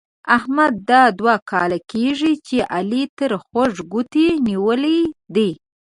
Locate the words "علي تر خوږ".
2.75-3.73